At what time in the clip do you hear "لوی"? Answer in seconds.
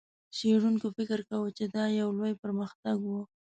2.17-2.33